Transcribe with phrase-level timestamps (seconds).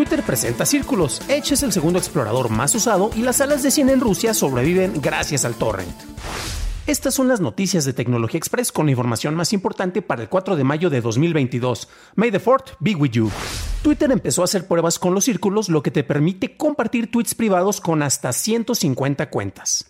[0.00, 1.20] Twitter presenta círculos.
[1.28, 4.94] Edge es el segundo explorador más usado y las salas de cine en Rusia sobreviven
[5.02, 5.94] gracias al torrent.
[6.86, 10.56] Estas son las noticias de Tecnología Express con la información más importante para el 4
[10.56, 11.86] de mayo de 2022.
[12.14, 13.30] May the 4th be with you.
[13.82, 17.82] Twitter empezó a hacer pruebas con los círculos, lo que te permite compartir tweets privados
[17.82, 19.84] con hasta 150 cuentas.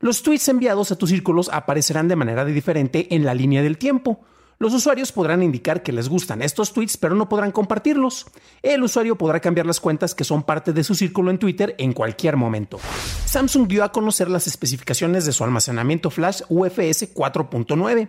[0.00, 4.20] Los tweets enviados a tus círculos aparecerán de manera diferente en la línea del tiempo.
[4.58, 8.24] Los usuarios podrán indicar que les gustan estos tweets, pero no podrán compartirlos.
[8.62, 11.92] El usuario podrá cambiar las cuentas que son parte de su círculo en Twitter en
[11.92, 12.80] cualquier momento.
[13.26, 18.08] Samsung dio a conocer las especificaciones de su almacenamiento flash UFS 4.9.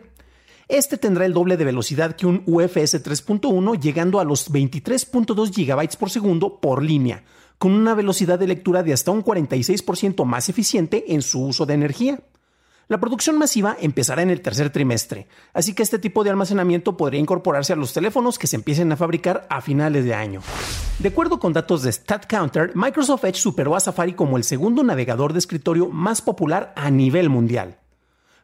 [0.70, 5.98] Este tendrá el doble de velocidad que un UFS 3.1, llegando a los 23.2 GB
[5.98, 7.25] por segundo por línea,
[7.58, 11.73] con una velocidad de lectura de hasta un 46% más eficiente en su uso de
[11.73, 12.22] energía.
[12.90, 17.20] La producción masiva empezará en el tercer trimestre, así que este tipo de almacenamiento podría
[17.20, 20.42] incorporarse a los teléfonos que se empiecen a fabricar a finales de año.
[21.00, 25.34] De acuerdo con datos de StatCounter, Microsoft Edge superó a Safari como el segundo navegador
[25.34, 27.78] de escritorio más popular a nivel mundial.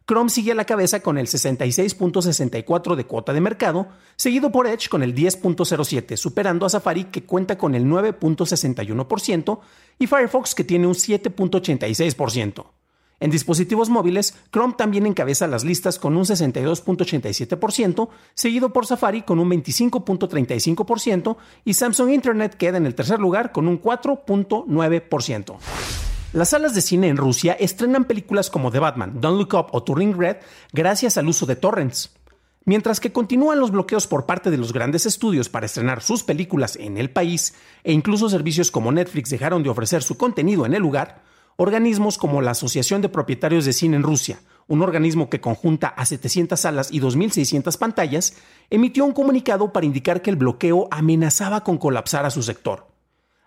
[0.06, 4.90] Chrome sigue a la cabeza con el 66.64 de cuota de mercado, seguido por Edge
[4.90, 9.60] con el 10.07, superando a Safari que cuenta con el 9.61%
[10.00, 12.83] y Firefox que tiene un 7.86%.
[13.24, 19.40] En dispositivos móviles, Chrome también encabeza las listas con un 62.87%, seguido por Safari con
[19.40, 25.56] un 25.35% y Samsung Internet queda en el tercer lugar con un 4.9%.
[26.34, 29.84] Las salas de cine en Rusia estrenan películas como The Batman, Don't Look Up o
[29.84, 30.40] Turing Red
[30.74, 32.14] gracias al uso de torrents.
[32.66, 36.76] Mientras que continúan los bloqueos por parte de los grandes estudios para estrenar sus películas
[36.76, 37.54] en el país,
[37.86, 41.24] e incluso servicios como Netflix dejaron de ofrecer su contenido en el lugar,
[41.58, 46.06] organismos como la Asociación de Propietarios de Cine en Rusia, un organismo que conjunta a
[46.06, 48.36] 700 salas y 2.600 pantallas,
[48.70, 52.88] emitió un comunicado para indicar que el bloqueo amenazaba con colapsar a su sector.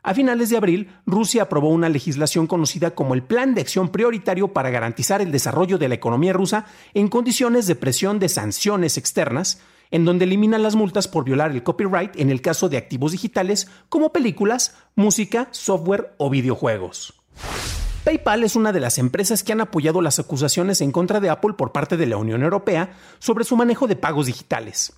[0.03, 4.53] A finales de abril, Rusia aprobó una legislación conocida como el Plan de Acción Prioritario
[4.53, 9.61] para garantizar el desarrollo de la economía rusa en condiciones de presión de sanciones externas,
[9.91, 13.69] en donde elimina las multas por violar el copyright en el caso de activos digitales
[13.89, 17.15] como películas, música, software o videojuegos.
[18.07, 21.55] PayPal es una de las empresas que han apoyado las acusaciones en contra de Apple
[21.55, 24.93] por parte de la Unión Europea sobre su manejo de pagos digitales.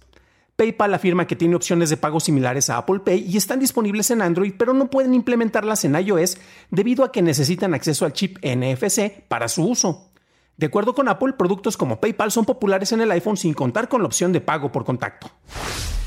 [0.57, 4.21] PayPal afirma que tiene opciones de pago similares a Apple Pay y están disponibles en
[4.21, 6.37] Android, pero no pueden implementarlas en iOS
[6.71, 10.11] debido a que necesitan acceso al chip NFC para su uso.
[10.59, 14.03] De acuerdo con Apple, productos como PayPal son populares en el iPhone sin contar con
[14.03, 15.31] la opción de pago por contacto.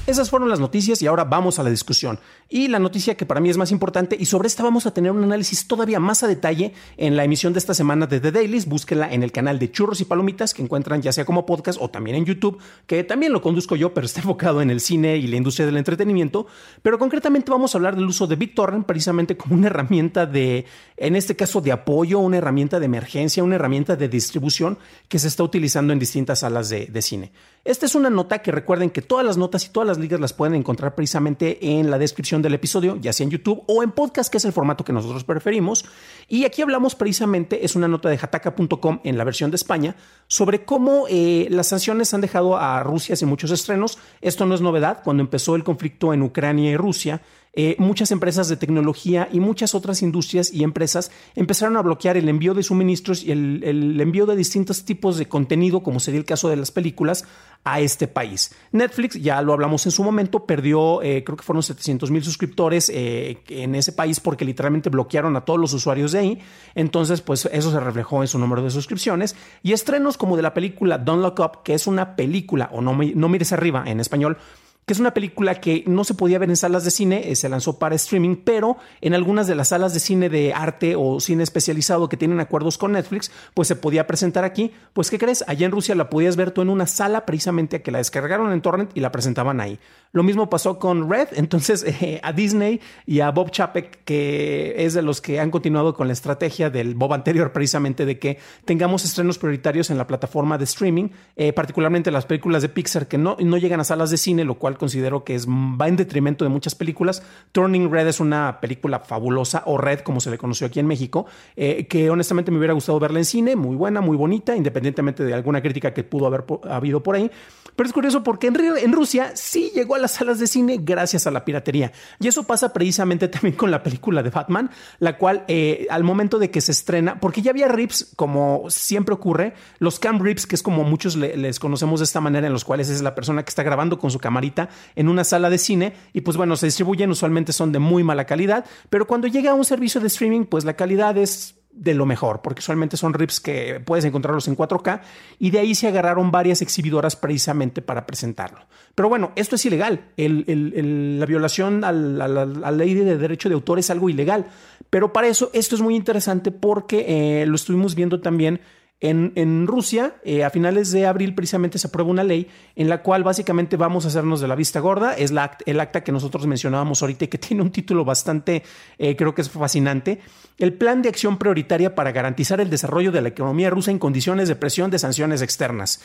[0.07, 2.19] Esas fueron las noticias y ahora vamos a la discusión.
[2.49, 5.11] Y la noticia que para mí es más importante, y sobre esta vamos a tener
[5.11, 8.65] un análisis todavía más a detalle en la emisión de esta semana de The Dailies.
[8.65, 11.89] Búsquenla en el canal de Churros y Palomitas que encuentran ya sea como podcast o
[11.89, 12.57] también en YouTube,
[12.87, 15.77] que también lo conduzco yo, pero está enfocado en el cine y la industria del
[15.77, 16.47] entretenimiento.
[16.81, 20.65] Pero concretamente vamos a hablar del uso de BitTorrent precisamente como una herramienta de,
[20.97, 25.27] en este caso, de apoyo, una herramienta de emergencia, una herramienta de distribución que se
[25.27, 27.31] está utilizando en distintas salas de, de cine.
[27.63, 30.33] Esta es una nota que recuerden que todas las notas y todas las ligas las
[30.33, 34.31] pueden encontrar precisamente en la descripción del episodio, ya sea en YouTube o en podcast,
[34.31, 35.85] que es el formato que nosotros preferimos.
[36.27, 39.95] Y aquí hablamos precisamente, es una nota de jataca.com en la versión de España,
[40.27, 43.97] sobre cómo eh, las sanciones han dejado a Rusia sin muchos estrenos.
[44.21, 47.21] Esto no es novedad, cuando empezó el conflicto en Ucrania y Rusia,
[47.53, 52.29] eh, muchas empresas de tecnología y muchas otras industrias y empresas empezaron a bloquear el
[52.29, 56.47] envío de suministros y el, envío de distintos tipos de contenido, como sería el caso
[56.47, 57.25] de las películas,
[57.65, 58.55] a este país.
[58.71, 62.89] Netflix, ya lo hablamos en su momento, perdió, eh, creo que fueron 700 mil suscriptores
[62.89, 66.39] eh, en ese país porque literalmente bloquearon a todos los usuarios de ahí.
[66.73, 69.35] Entonces, pues eso se reflejó en su número de suscripciones.
[69.61, 72.97] Y estrenos como de la película Don't Look Up, que es una película, o No,
[72.97, 74.37] no mires arriba en español,
[74.85, 77.49] que es una película que no se podía ver en salas de cine, eh, se
[77.49, 81.43] lanzó para streaming, pero en algunas de las salas de cine de arte o cine
[81.43, 84.71] especializado que tienen acuerdos con Netflix, pues se podía presentar aquí.
[84.93, 85.43] Pues, ¿qué crees?
[85.47, 88.51] Allá en Rusia la podías ver tú en una sala precisamente a que la descargaron
[88.51, 89.79] en Torrent y la presentaban ahí.
[90.13, 94.93] Lo mismo pasó con Red, entonces eh, a Disney y a Bob Chapek, que es
[94.93, 99.05] de los que han continuado con la estrategia del Bob anterior, precisamente de que tengamos
[99.05, 103.37] estrenos prioritarios en la plataforma de streaming, eh, particularmente las películas de Pixar que no,
[103.39, 106.49] no llegan a salas de cine, lo cual considero que es, va en detrimento de
[106.49, 107.23] muchas películas.
[107.53, 111.25] Turning Red es una película fabulosa, o Red como se le conoció aquí en México,
[111.55, 115.33] eh, que honestamente me hubiera gustado verla en cine, muy buena, muy bonita, independientemente de
[115.33, 117.31] alguna crítica que pudo haber habido por ahí.
[117.77, 121.27] Pero es curioso porque en, en Rusia sí llegó a las salas de cine gracias
[121.27, 121.91] a la piratería.
[122.19, 124.69] Y eso pasa precisamente también con la película de Batman,
[124.99, 129.15] la cual eh, al momento de que se estrena, porque ya había rips, como siempre
[129.15, 132.65] ocurre, los cam rips, que es como muchos les conocemos de esta manera, en los
[132.65, 135.93] cuales es la persona que está grabando con su camarita en una sala de cine
[136.13, 139.53] y pues bueno, se distribuyen, usualmente son de muy mala calidad, pero cuando llega a
[139.53, 143.39] un servicio de streaming, pues la calidad es de lo mejor, porque usualmente son rips
[143.39, 145.01] que puedes encontrarlos en 4K
[145.39, 148.65] y de ahí se agarraron varias exhibidoras precisamente para presentarlo.
[148.93, 150.05] Pero bueno, esto es ilegal.
[150.17, 154.47] la violación a la, ley de derecho de autor es algo ilegal.
[154.89, 157.05] Pero para eso esto es muy interesante porque
[157.41, 158.59] eh, lo estuvimos viendo también
[159.03, 163.23] en, Rusia, eh, a finales de abril, precisamente se aprueba una ley en la cual
[163.23, 165.13] básicamente vamos a hacernos de la vista gorda.
[165.13, 165.33] Es
[165.65, 168.61] el acta que nosotros mencionábamos ahorita y que tiene un título bastante,
[168.99, 170.21] eh, creo que es fascinante.
[170.59, 174.47] El Plan de Acción Prioritaria para garantizar el desarrollo de la economía rusa en condiciones
[174.47, 176.03] de presión de sanciones externas.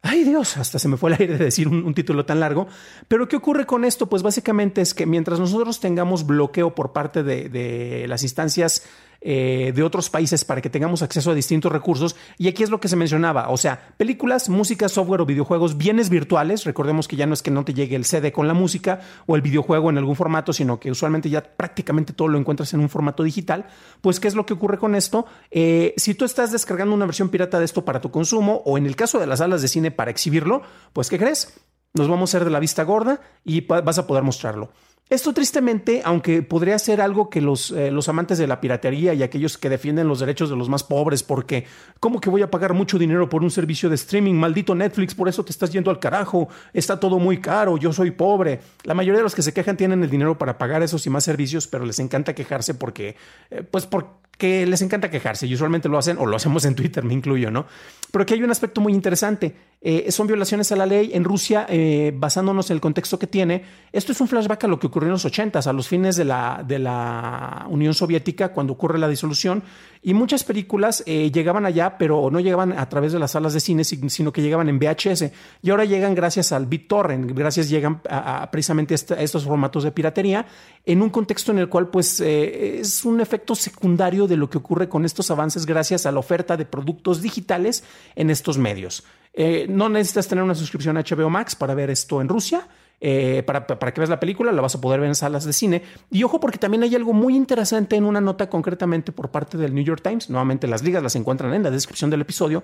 [0.00, 2.68] Ay Dios, hasta se me fue el aire de decir un, título tan largo.
[3.08, 4.08] Pero ¿qué ocurre con esto?
[4.08, 8.84] Pues básicamente es que mientras nosotros tengamos bloqueo por parte de las instancias
[9.20, 12.16] eh, de otros países para que tengamos acceso a distintos recursos.
[12.36, 16.08] Y aquí es lo que se mencionaba, o sea, películas, música, software o videojuegos, bienes
[16.08, 16.64] virtuales.
[16.64, 19.36] Recordemos que ya no es que no te llegue el CD con la música o
[19.36, 22.88] el videojuego en algún formato, sino que usualmente ya prácticamente todo lo encuentras en un
[22.88, 23.66] formato digital.
[24.00, 25.26] Pues, ¿qué es lo que ocurre con esto?
[25.50, 28.86] Eh, si tú estás descargando una versión pirata de esto para tu consumo o en
[28.86, 30.62] el caso de las salas de cine para exhibirlo,
[30.92, 31.60] pues, ¿qué crees?
[31.94, 34.70] Nos vamos a hacer de la vista gorda y vas a poder mostrarlo.
[35.10, 39.22] Esto tristemente, aunque podría ser algo que los, eh, los, amantes de la piratería y
[39.22, 41.64] aquellos que defienden los derechos de los más pobres, porque
[41.98, 44.34] ¿cómo que voy a pagar mucho dinero por un servicio de streaming?
[44.34, 48.10] Maldito Netflix, por eso te estás yendo al carajo, está todo muy caro, yo soy
[48.10, 48.60] pobre.
[48.84, 51.24] La mayoría de los que se quejan tienen el dinero para pagar esos y más
[51.24, 53.16] servicios, pero les encanta quejarse porque,
[53.50, 57.02] eh, pues porque les encanta quejarse y usualmente lo hacen, o lo hacemos en Twitter,
[57.02, 57.64] me incluyo, ¿no?
[58.12, 59.56] Pero aquí hay un aspecto muy interesante.
[59.80, 61.66] Eh, son violaciones a la ley en Rusia,
[62.14, 63.64] basándonos en el contexto que tiene.
[63.92, 66.24] Esto es un flashback a lo que ocurrió en los 80, a los fines de
[66.24, 69.62] la, Unión Soviética, cuando ocurre la disolución.
[70.02, 73.60] Y muchas películas eh, llegaban allá, pero no llegaban a través de las salas de
[73.60, 75.30] cine, sino que llegaban en VHS.
[75.62, 80.46] Y ahora llegan gracias al BitTorrent, gracias llegan a, precisamente estos formatos de piratería,
[80.86, 84.88] en un contexto en el cual pues es un efecto secundario de lo que ocurre
[84.88, 87.84] con estos avances gracias a la oferta de productos digitales
[88.14, 89.04] en estos medios.
[89.40, 92.66] Eh, no necesitas tener una suscripción a HBO Max para ver esto en Rusia.
[93.00, 95.82] Eh, para, que veas la película, la vas a poder ver en salas de cine.
[96.10, 99.74] Y ojo, porque también hay algo muy interesante en una nota concretamente por parte del
[99.74, 100.30] New York Times.
[100.30, 102.62] Nuevamente, las ligas las encuentran en la descripción del episodio.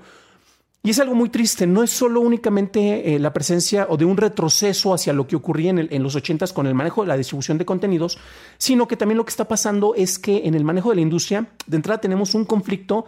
[0.82, 4.18] Y es algo muy triste, no es solo únicamente eh, la presencia o de un
[4.18, 7.56] retroceso hacia lo que ocurría en, en los ochentas con el manejo de la distribución
[7.56, 8.18] de contenidos,
[8.58, 11.46] sino que también lo que está pasando es que en el manejo de la industria,
[11.66, 13.06] de entrada tenemos un conflicto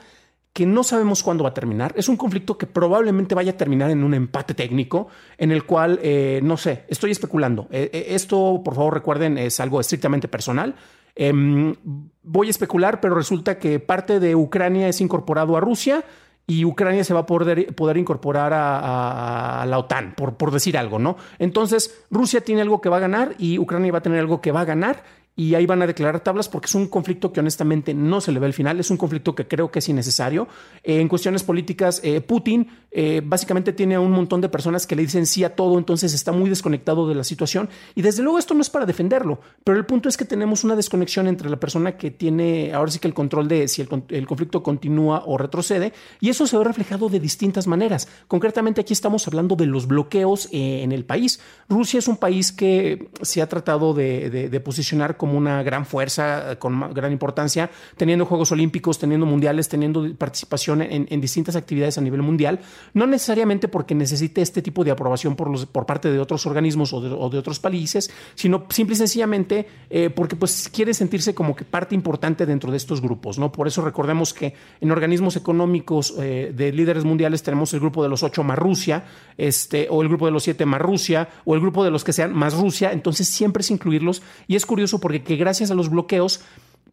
[0.56, 1.92] que no sabemos cuándo va a terminar.
[1.98, 6.00] Es un conflicto que probablemente vaya a terminar en un empate técnico en el cual,
[6.02, 7.68] eh, no sé, estoy especulando.
[7.70, 10.75] Eh, eh, esto, por favor, recuerden, es algo estrictamente personal.
[11.14, 11.75] Em,
[12.22, 16.02] voy a especular, pero resulta que parte de Ucrania es incorporado a Rusia
[16.46, 20.78] y Ucrania se va a poder, poder incorporar a, a, la OTAN, por, por decir
[20.78, 21.18] algo, ¿no?
[21.38, 24.52] Entonces, Rusia tiene algo que va a ganar y Ucrania va a tener algo que
[24.52, 25.02] va a ganar
[25.37, 28.40] y ahí van a declarar tablas porque es un conflicto que honestamente no se le
[28.40, 30.49] ve el final, es un conflicto que creo que es innecesario.
[30.83, 34.97] Eh, en cuestiones políticas, eh, Putin eh, básicamente tiene a un montón de personas que
[34.97, 38.38] le dicen sí a todo, entonces está muy desconectado de la situación y desde luego
[38.38, 41.61] esto no es para defenderlo, pero el punto es que tenemos una desconexión entre la
[41.61, 45.37] persona que tiene ahora sí que el control de si el, el conflicto continúa o
[45.37, 48.09] retrocede y eso se ve reflejado de distintas maneras.
[48.26, 51.40] Concretamente aquí estamos hablando de los bloqueos en el país.
[51.69, 55.64] Rusia es un país que se ha tratado de, de, de posicionar como como una
[55.64, 61.99] gran fuerza, con gran importancia, teniendo Juegos Olímpicos, teniendo mundiales, teniendo participación en, distintas actividades
[61.99, 62.61] a nivel mundial,
[62.95, 66.92] no necesariamente porque necesite este tipo de aprobación por, los, por parte de otros organismos
[66.92, 71.64] o de, otros países, sino simple y sencillamente eh, porque pues quiere sentirse como que
[71.64, 73.50] parte importante dentro de estos grupos, ¿no?
[73.50, 78.09] Por eso recordemos que en organismos económicos eh, de líderes mundiales tenemos el grupo de
[78.09, 79.02] los ocho más Rusia,
[79.37, 82.12] este, o el grupo de los siete más Rusia, o el grupo de los que
[82.12, 85.90] sean más Rusia, entonces siempre es incluirlos y es curioso porque que gracias a los
[85.90, 86.40] bloqueos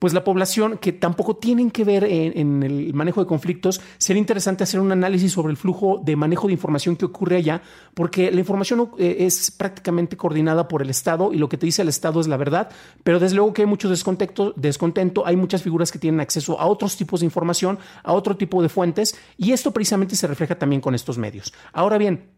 [0.03, 4.62] pues la población que tampoco tienen que ver en, el manejo de conflictos, sería interesante
[4.62, 7.62] hacer un análisis sobre el flujo de manejo de información que ocurre allá,
[7.94, 11.84] porque la información eh, es prácticamente coordinada por el Estado y lo que te dice
[11.84, 12.70] el Estado es la verdad,
[13.06, 16.65] pero desde luego que hay mucho descontento, descontento, hay muchas figuras que tienen acceso a
[16.65, 20.82] otros tipos de información, a otro tipo de fuentes, y esto precisamente se refleja también
[20.82, 21.53] con estos medios.
[21.72, 22.33] Ahora bien,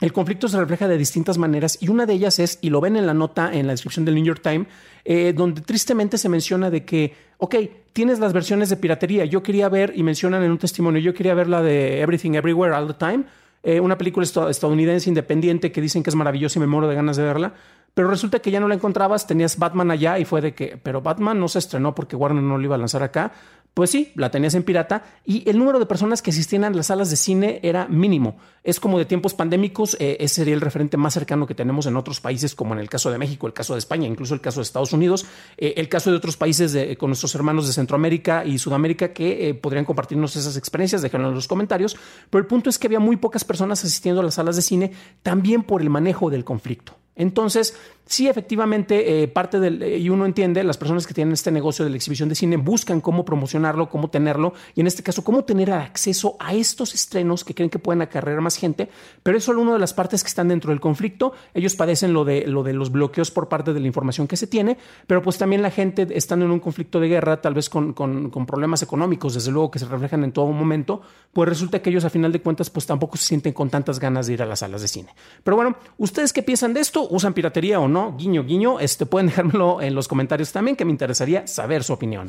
[0.00, 2.96] el conflicto se refleja de distintas maneras y una de ellas es, y lo ven
[2.96, 4.66] en la nota en la descripción del New York Times,
[5.04, 7.54] eh, donde tristemente se menciona de que, ok,
[7.92, 11.34] tienes las versiones de piratería, yo quería ver, y mencionan en un testimonio, yo quería
[11.34, 13.24] ver la de Everything Everywhere All the Time,
[13.62, 17.16] eh, una película estadounidense independiente que dicen que es maravillosa y me muero de ganas
[17.16, 17.54] de verla,
[17.94, 21.00] pero resulta que ya no la encontrabas, tenías Batman allá y fue de que, pero
[21.00, 23.32] Batman no se estrenó porque Warner no lo iba a lanzar acá,
[23.74, 26.86] pues sí, la tenías en pirata y el número de personas que asistían a las
[26.86, 28.36] salas de cine era mínimo.
[28.62, 31.96] Es como de tiempos pandémicos, eh, ese sería el referente más cercano que tenemos en
[31.96, 34.60] otros países, como en el caso de México, el caso de España, incluso el caso
[34.60, 35.26] de Estados Unidos,
[35.58, 39.54] eh, el caso de otros países con nuestros hermanos de Centroamérica y Sudamérica que eh,
[39.54, 41.96] podrían compartirnos esas experiencias, déjenlo en los comentarios.
[42.30, 44.92] Pero el punto es que había muy pocas personas asistiendo a las salas de cine,
[45.22, 46.94] también por el manejo del conflicto.
[47.16, 51.52] Entonces, sí, efectivamente, eh, parte del, eh, y uno entiende, las personas que tienen este
[51.52, 55.22] negocio de la exhibición de cine buscan cómo promocionarlo, cómo tenerlo, y en este caso,
[55.22, 58.88] cómo tener acceso a estos estrenos que creen que pueden acarrear más gente,
[59.22, 61.32] pero es solo una de las partes que están dentro del conflicto.
[61.54, 64.46] Ellos padecen lo de, lo de los bloqueos por parte de la información que se
[64.46, 67.92] tiene, pero pues también la gente estando en un conflicto de guerra, tal vez con,
[67.92, 71.02] con, con problemas económicos, desde luego que se reflejan en todo momento,
[71.32, 74.26] pues resulta que ellos a final de cuentas pues tampoco se sienten con tantas ganas
[74.26, 75.14] de ir a las salas de cine.
[75.42, 77.03] Pero bueno, ¿ustedes qué piensan de esto?
[77.10, 80.90] Usan piratería o no, guiño, guiño, este, pueden dejármelo en los comentarios también, que me
[80.90, 82.28] interesaría saber su opinión.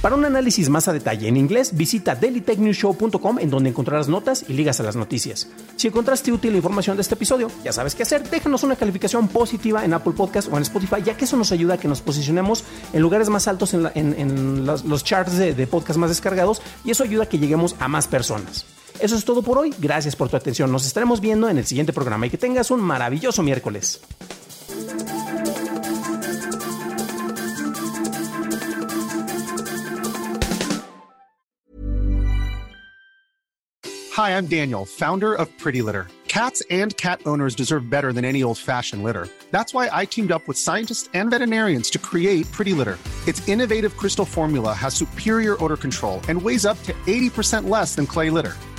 [0.00, 4.52] Para un análisis más a detalle en inglés, visita dailytechnewshow.com en donde encontrarás notas y
[4.54, 5.48] ligas a las noticias.
[5.76, 9.28] Si encontraste útil la información de este episodio, ya sabes qué hacer, déjanos una calificación
[9.28, 12.00] positiva en Apple Podcast o en Spotify, ya que eso nos ayuda a que nos
[12.00, 17.04] posicionemos en lugares más altos en, los, charts de, de podcast más descargados y eso
[17.04, 18.73] ayuda a que lleguemos a más personas.
[19.00, 19.74] Eso es todo por hoy.
[19.78, 20.70] Gracias por tu atención.
[20.70, 24.00] Nos estaremos viendo en el siguiente programa y que tengas un maravilloso miércoles.
[34.16, 36.06] Hi, I'm Daniel, founder of Pretty Litter.
[36.28, 39.28] Cats and cat owners deserve better than any old-fashioned litter.
[39.50, 42.98] That's why I teamed up with scientists and veterinarians to create Pretty Litter.
[43.26, 48.06] Its innovative crystal formula has superior odor control and weighs up to 80% less than
[48.06, 48.54] clay litter.